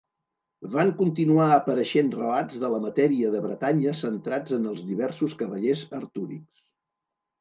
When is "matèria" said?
2.87-3.35